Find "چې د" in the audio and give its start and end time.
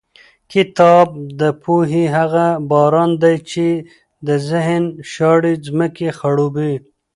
3.51-4.29